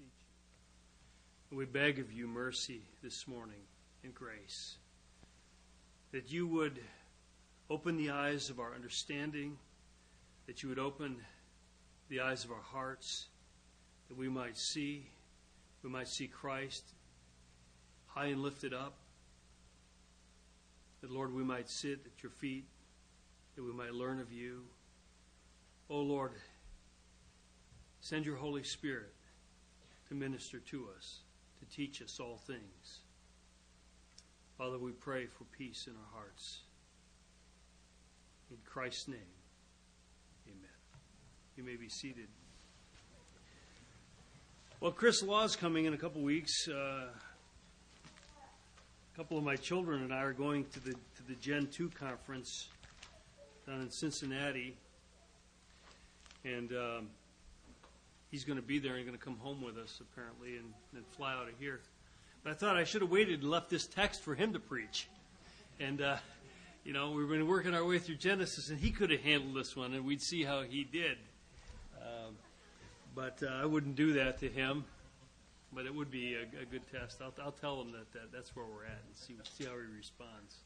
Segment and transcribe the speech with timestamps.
[0.00, 0.26] beseech
[1.50, 1.56] you.
[1.56, 3.60] We beg of you mercy this morning
[4.02, 4.76] and grace,
[6.12, 6.80] that you would
[7.68, 9.58] open the eyes of our understanding,
[10.46, 11.16] that you would open
[12.08, 13.26] the eyes of our hearts,
[14.08, 15.06] that we might see,
[15.82, 16.84] we might see Christ
[18.06, 18.94] high and lifted up,
[21.00, 22.64] that, Lord, we might sit at your feet,
[23.56, 24.64] that we might learn of you.
[25.88, 26.32] Oh, Lord,
[28.00, 29.12] send your Holy Spirit
[30.10, 31.20] to minister to us,
[31.60, 32.98] to teach us all things.
[34.58, 36.62] Father, we pray for peace in our hearts.
[38.50, 39.20] In Christ's name,
[40.48, 40.68] amen.
[41.56, 42.26] You may be seated.
[44.80, 46.66] Well, Chris Law is coming in a couple weeks.
[46.66, 47.06] Uh,
[49.14, 51.88] a couple of my children and I are going to the to the Gen 2
[51.90, 52.66] conference
[53.64, 54.76] down in Cincinnati,
[56.44, 57.10] and um,
[58.30, 61.02] he's going to be there and going to come home with us apparently, and then
[61.16, 61.80] fly out of here.
[62.42, 65.08] But I thought I should have waited and left this text for him to preach,
[65.78, 66.00] and.
[66.00, 66.16] Uh,
[66.82, 69.76] you know, we've been working our way through Genesis, and he could have handled this
[69.76, 71.18] one, and we'd see how he did.
[72.00, 72.36] Um,
[73.14, 74.84] but uh, I wouldn't do that to him.
[75.72, 77.20] But it would be a, a good test.
[77.22, 79.96] I'll, I'll tell him that, that that's where we're at and see see how he
[79.96, 80.56] responds.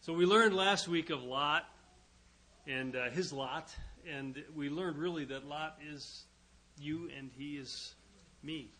[0.00, 1.66] So we learned last week of Lot
[2.66, 3.72] and uh, his lot,
[4.08, 6.24] and we learned really that Lot is
[6.78, 7.94] you and he is
[8.42, 8.70] me,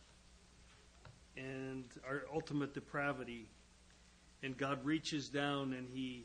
[1.36, 3.48] and our ultimate depravity.
[4.42, 6.24] And God reaches down and He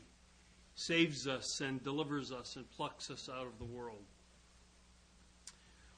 [0.74, 4.04] saves us and delivers us and plucks us out of the world.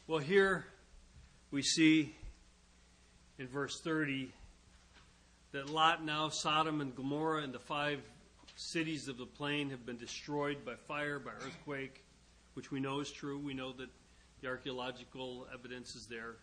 [0.06, 0.66] Well, here
[1.50, 2.14] we see
[3.38, 4.32] in verse 30
[5.52, 8.00] that Lot, now Sodom and Gomorrah, and the five
[8.56, 12.04] cities of the plain have been destroyed by fire, by earthquake,
[12.58, 13.38] which we know is true.
[13.38, 13.88] We know that
[14.42, 16.38] the archaeological evidence is there,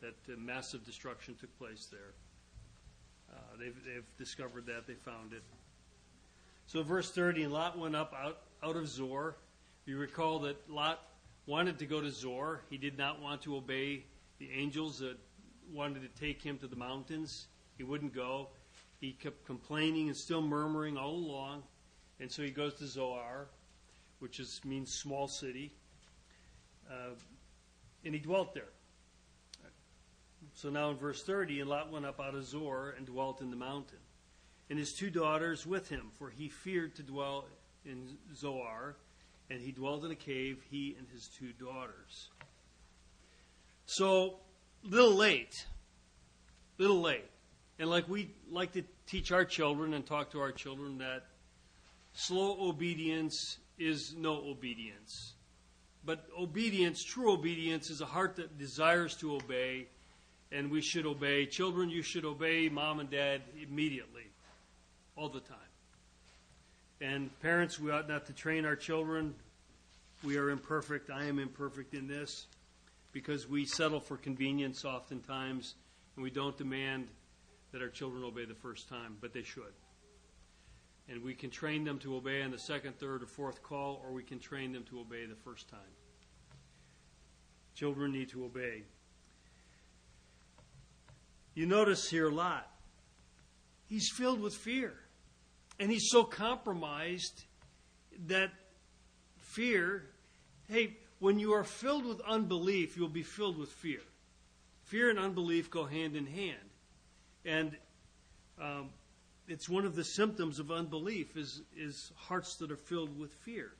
[0.00, 2.14] that massive destruction took place there.
[3.32, 4.88] Uh, they've, they've discovered that.
[4.88, 5.44] They found it.
[6.66, 9.36] So, verse 30 and Lot went up out, out of Zoar.
[9.86, 10.98] You recall that Lot
[11.46, 12.62] wanted to go to Zoar.
[12.68, 14.02] He did not want to obey
[14.40, 15.18] the angels that
[15.72, 17.46] wanted to take him to the mountains.
[17.78, 18.48] He wouldn't go.
[18.98, 21.62] He kept complaining and still murmuring all along.
[22.18, 23.46] And so he goes to Zoar,
[24.22, 25.72] which means small city.
[26.88, 27.14] Uh,
[28.04, 28.70] and he dwelt there.
[30.54, 33.50] So now in verse 30, and Lot went up out of Zoar and dwelt in
[33.50, 33.98] the mountain,
[34.70, 37.46] and his two daughters with him, for he feared to dwell
[37.84, 38.96] in Zoar,
[39.50, 42.28] and he dwelt in a cave, he and his two daughters.
[43.86, 44.38] So,
[44.84, 45.66] little late,
[46.78, 47.28] little late.
[47.78, 51.24] And like we like to teach our children and talk to our children that
[52.12, 55.34] slow obedience is no obedience.
[56.04, 59.86] But obedience, true obedience, is a heart that desires to obey
[60.50, 61.46] and we should obey.
[61.46, 64.26] Children, you should obey mom and dad immediately,
[65.16, 65.58] all the time.
[67.00, 69.34] And parents, we ought not to train our children.
[70.22, 71.10] We are imperfect.
[71.10, 72.46] I am imperfect in this
[73.12, 75.74] because we settle for convenience oftentimes
[76.16, 77.08] and we don't demand
[77.72, 79.72] that our children obey the first time, but they should.
[81.08, 84.12] And we can train them to obey on the second, third, or fourth call, or
[84.12, 85.80] we can train them to obey the first time.
[87.74, 88.82] Children need to obey.
[91.54, 92.68] You notice here Lot.
[93.86, 94.94] He's filled with fear.
[95.78, 97.44] And he's so compromised
[98.26, 98.50] that
[99.36, 100.04] fear,
[100.68, 104.00] hey, when you are filled with unbelief, you'll be filled with fear.
[104.84, 106.58] Fear and unbelief go hand in hand.
[107.44, 107.76] And
[108.60, 108.90] um,
[109.48, 113.72] it's one of the symptoms of unbelief is, is hearts that are filled with fear.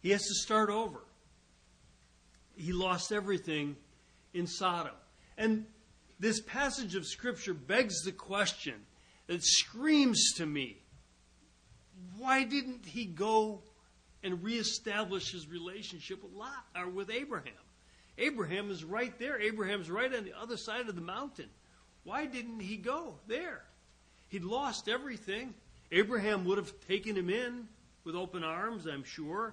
[0.00, 1.00] He has to start over.
[2.54, 3.76] He lost everything
[4.34, 4.94] in Sodom.
[5.38, 5.66] And
[6.20, 8.74] this passage of Scripture begs the question
[9.26, 10.78] that screams to me
[12.18, 13.62] why didn't he go
[14.22, 17.52] and reestablish his relationship with Lot or with Abraham?
[18.18, 19.40] Abraham is right there.
[19.40, 21.48] Abraham's right on the other side of the mountain.
[22.04, 23.62] Why didn't he go there?
[24.32, 25.52] He'd lost everything.
[25.90, 27.68] Abraham would have taken him in
[28.02, 29.52] with open arms, I'm sure.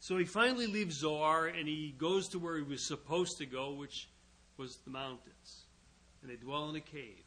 [0.00, 3.72] So he finally leaves Zoar and he goes to where he was supposed to go,
[3.72, 4.08] which
[4.56, 5.66] was the mountains.
[6.22, 7.22] And they dwell in a cave.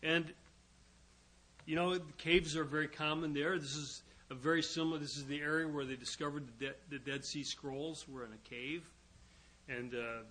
[0.00, 0.32] And,
[1.66, 3.58] you know, caves are very common there.
[3.58, 6.98] This is a very similar, this is the area where they discovered the, De- the
[7.00, 8.88] Dead Sea Scrolls were in a cave.
[9.68, 10.22] And uh,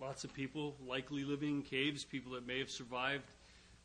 [0.00, 3.24] lots of people likely living in caves, people that may have survived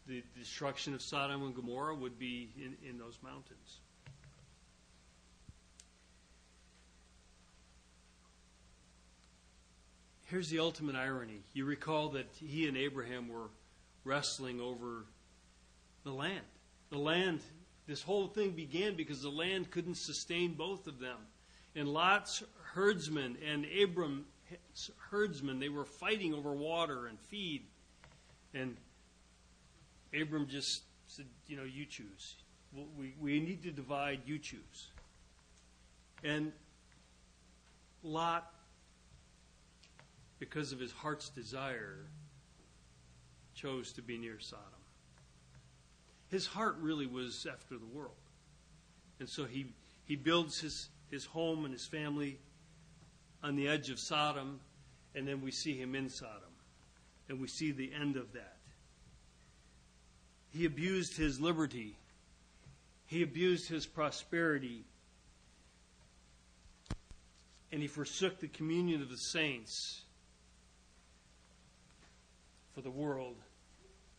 [0.07, 3.79] the destruction of Sodom and Gomorrah, would be in, in those mountains.
[10.25, 11.41] Here's the ultimate irony.
[11.53, 13.49] You recall that he and Abraham were
[14.05, 15.05] wrestling over
[16.03, 16.45] the land.
[16.89, 17.41] The land,
[17.85, 21.17] this whole thing began because the land couldn't sustain both of them.
[21.75, 22.43] And Lot's
[22.73, 24.25] herdsmen and Abram's
[25.09, 27.63] herdsmen, they were fighting over water and feed.
[28.53, 28.77] And
[30.19, 32.35] Abram just said, you know, you choose.
[32.97, 34.89] We, we need to divide, you choose.
[36.23, 36.51] And
[38.03, 38.51] Lot,
[40.39, 42.05] because of his heart's desire,
[43.53, 44.65] chose to be near Sodom.
[46.29, 48.15] His heart really was after the world.
[49.19, 49.73] And so he,
[50.05, 52.39] he builds his, his home and his family
[53.43, 54.59] on the edge of Sodom,
[55.15, 56.37] and then we see him in Sodom.
[57.29, 58.57] And we see the end of that.
[60.49, 61.95] He abused his liberty.
[63.07, 64.83] He abused his prosperity.
[67.71, 70.01] And he forsook the communion of the saints
[72.75, 73.37] for the world.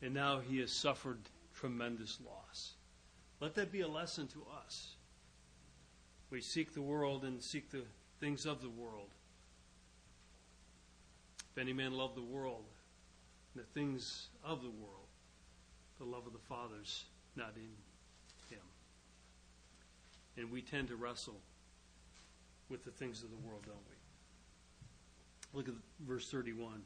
[0.01, 1.21] And now he has suffered
[1.55, 2.73] tremendous loss.
[3.41, 4.95] Let that be a lesson to us.
[6.31, 7.83] We seek the world and seek the
[8.23, 9.09] things of the world.
[11.51, 12.63] If any man love the world,
[13.57, 15.09] the things of the world,
[15.99, 18.63] the love of the Father's not in him.
[20.37, 21.41] And we tend to wrestle
[22.69, 25.59] with the things of the world, don't we?
[25.59, 25.75] Look at
[26.07, 26.81] verse 31.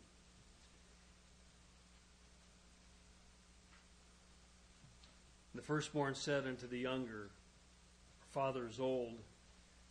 [5.55, 7.29] The firstborn said unto the younger,
[8.31, 9.19] Father is old,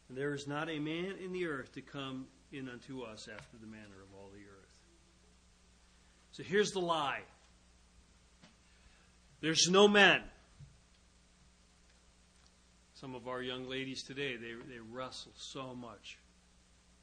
[0.09, 3.57] and there is not a man in the earth to come in unto us after
[3.59, 4.65] the manner of all the earth.
[6.31, 7.21] So here's the lie
[9.41, 10.21] there's no men.
[12.95, 16.17] Some of our young ladies today, they, they wrestle so much.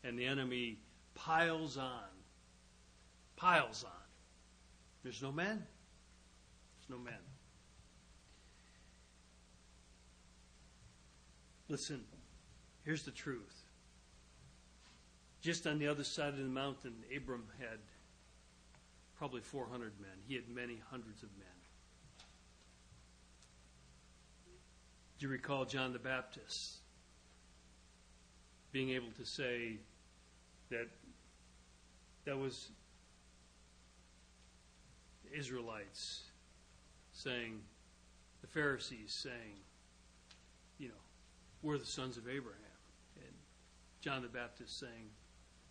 [0.02, 0.78] And the enemy
[1.14, 2.08] piles on,
[3.36, 3.92] piles on.
[5.02, 5.62] There's no men.
[6.78, 7.14] There's no men.
[11.68, 12.02] Listen,
[12.84, 13.62] here's the truth.
[15.40, 17.78] Just on the other side of the mountain, Abram had
[19.16, 20.10] probably 400 men.
[20.26, 21.46] He had many hundreds of men.
[25.18, 26.78] Do you recall John the Baptist
[28.72, 29.76] being able to say
[30.70, 30.88] that
[32.24, 32.70] that was
[35.24, 36.22] the Israelites
[37.12, 37.60] saying,
[38.40, 39.60] the Pharisees saying,
[40.78, 40.94] you know,
[41.62, 42.71] we're the sons of Abraham.
[43.16, 43.34] And
[44.00, 45.10] John the Baptist saying,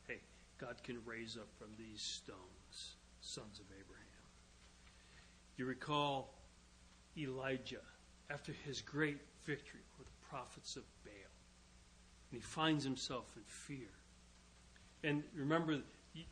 [0.07, 0.19] hey,
[0.57, 4.05] God can raise up from these stones sons of Abraham.
[5.57, 6.33] You recall
[7.17, 7.81] Elijah
[8.29, 11.13] after his great victory over the prophets of Baal.
[12.31, 13.89] And he finds himself in fear.
[15.03, 15.79] And remember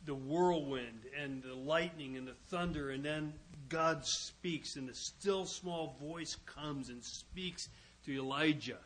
[0.06, 3.34] the whirlwind and the lightning and the thunder, and then
[3.70, 7.70] God speaks, and the still small voice comes and speaks
[8.06, 8.80] to Elijah.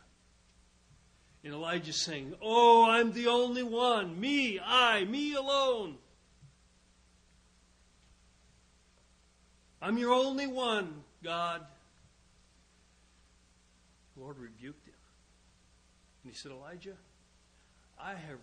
[1.44, 4.18] And Elijah's saying, Oh, I'm the only one.
[4.18, 5.96] Me, I, me alone.
[9.82, 11.60] I'm your only one, God.
[14.16, 14.94] The Lord rebuked him.
[16.22, 16.96] And he said, Elijah,
[18.00, 18.38] I have